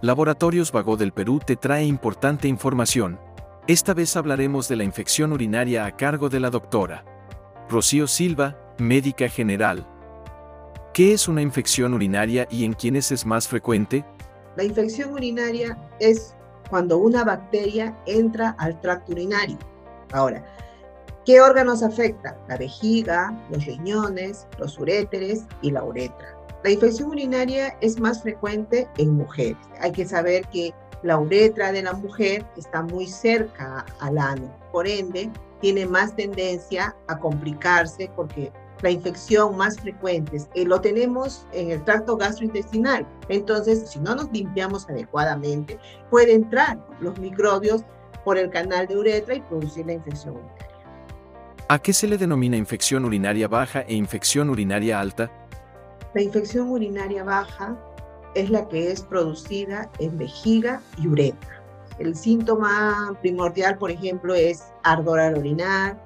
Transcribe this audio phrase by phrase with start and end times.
[0.00, 3.18] Laboratorios Vago del Perú te trae importante información.
[3.66, 7.04] Esta vez hablaremos de la infección urinaria a cargo de la doctora
[7.68, 9.84] Rocío Silva, médica general.
[10.94, 14.04] ¿Qué es una infección urinaria y en quiénes es más frecuente?
[14.54, 16.36] La infección urinaria es
[16.70, 19.58] cuando una bacteria entra al tracto urinario.
[20.12, 20.44] Ahora,
[21.24, 22.38] ¿qué órganos afecta?
[22.48, 26.37] La vejiga, los riñones, los uréteres y la uretra.
[26.64, 29.56] La infección urinaria es más frecuente en mujeres.
[29.80, 34.88] Hay que saber que la uretra de la mujer está muy cerca al ano, por
[34.88, 38.52] ende, tiene más tendencia a complicarse porque
[38.82, 43.06] la infección más frecuente eh, lo tenemos en el tracto gastrointestinal.
[43.28, 45.78] Entonces, si no nos limpiamos adecuadamente,
[46.10, 47.84] puede entrar los microbios
[48.24, 50.68] por el canal de uretra y producir la infección urinaria.
[51.68, 55.30] ¿A qué se le denomina infección urinaria baja e infección urinaria alta?
[56.14, 57.76] La infección urinaria baja
[58.34, 61.62] es la que es producida en vejiga y uretra.
[61.98, 65.98] El síntoma primordial, por ejemplo, es ardor al orinar,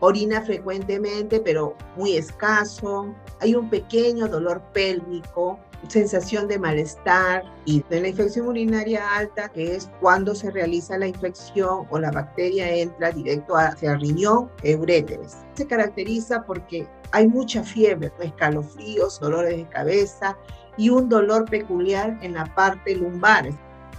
[0.00, 8.00] orina frecuentemente, pero muy escaso, hay un pequeño dolor pélvico, sensación de malestar y de
[8.00, 13.12] la infección urinaria alta, que es cuando se realiza la infección o la bacteria entra
[13.12, 15.38] directo hacia el riñón e uréteres.
[15.54, 20.36] Se caracteriza porque hay mucha fiebre, escalofríos, dolores de cabeza
[20.76, 23.48] y un dolor peculiar en la parte lumbar.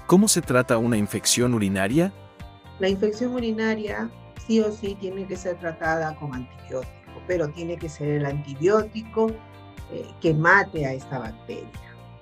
[0.05, 2.11] ¿Cómo se trata una infección urinaria?
[2.79, 4.09] La infección urinaria
[4.45, 9.27] sí o sí tiene que ser tratada con antibiótico, pero tiene que ser el antibiótico
[9.91, 11.69] eh, que mate a esta bacteria.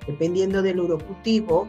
[0.05, 1.67] Dependiendo del urocultivo,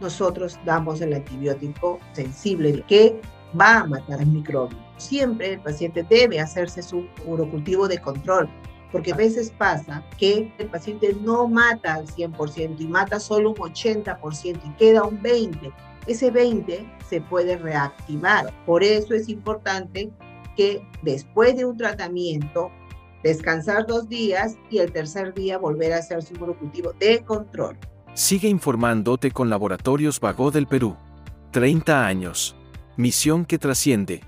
[0.00, 3.20] nosotros damos el antibiótico sensible que
[3.58, 4.78] va a matar al microbio.
[4.98, 8.48] Siempre el paciente debe hacerse su urocultivo de control,
[8.92, 13.56] porque a veces pasa que el paciente no mata al 100% y mata solo un
[13.56, 15.72] 80% y queda un 20%.
[16.06, 18.52] Ese 20% se puede reactivar.
[18.64, 20.10] Por eso es importante
[20.56, 22.70] que después de un tratamiento
[23.22, 27.78] descansar dos días y el tercer día volver a hacer su monocultivo de control.
[28.14, 30.96] Sigue informándote con Laboratorios Vago del Perú.
[31.52, 32.56] 30 años.
[32.96, 34.27] Misión que trasciende.